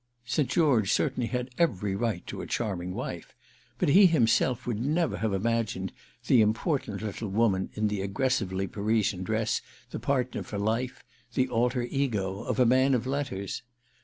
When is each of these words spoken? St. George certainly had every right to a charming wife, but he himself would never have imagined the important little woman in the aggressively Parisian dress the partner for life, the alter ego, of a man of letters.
St. 0.25 0.49
George 0.49 0.91
certainly 0.91 1.27
had 1.27 1.51
every 1.59 1.95
right 1.95 2.25
to 2.25 2.41
a 2.41 2.47
charming 2.47 2.91
wife, 2.95 3.35
but 3.77 3.89
he 3.89 4.07
himself 4.07 4.65
would 4.65 4.79
never 4.79 5.17
have 5.17 5.31
imagined 5.31 5.93
the 6.25 6.41
important 6.41 7.03
little 7.03 7.27
woman 7.29 7.69
in 7.73 7.87
the 7.87 8.01
aggressively 8.01 8.65
Parisian 8.65 9.21
dress 9.21 9.61
the 9.91 9.99
partner 9.99 10.41
for 10.41 10.57
life, 10.57 11.03
the 11.35 11.47
alter 11.49 11.83
ego, 11.83 12.39
of 12.39 12.59
a 12.59 12.65
man 12.65 12.95
of 12.95 13.05
letters. 13.05 13.61